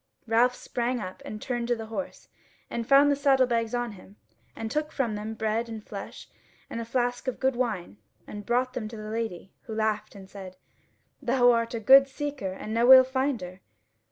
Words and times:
Ralph 0.25 0.55
sprang 0.55 0.99
up 0.99 1.21
and 1.25 1.39
turned 1.39 1.67
to 1.67 1.75
the 1.75 1.85
horse, 1.85 2.27
and 2.71 2.87
found 2.87 3.11
the 3.11 3.15
saddle 3.15 3.45
bags 3.45 3.75
on 3.75 3.91
him, 3.91 4.15
and 4.55 4.71
took 4.71 4.91
from 4.91 5.13
them 5.13 5.35
bread 5.35 5.69
and 5.69 5.83
flesh, 5.85 6.27
and 6.71 6.81
a 6.81 6.85
flask 6.85 7.27
of 7.27 7.39
good 7.39 7.55
wine, 7.55 7.97
and 8.25 8.43
brought 8.43 8.73
them 8.73 8.87
to 8.87 8.97
the 8.97 9.11
Lady, 9.11 9.53
who 9.65 9.75
laughed 9.75 10.15
and 10.15 10.27
said: 10.27 10.57
"Thou 11.21 11.51
art 11.51 11.75
a 11.75 11.79
good 11.79 12.07
seeker 12.07 12.51
and 12.53 12.73
no 12.73 12.91
ill 12.91 13.03
finder." 13.03 13.61